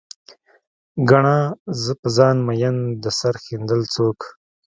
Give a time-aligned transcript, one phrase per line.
[1.09, 1.37] ګڼه،
[1.81, 4.19] زه په ځان مين د سر ښندل څوک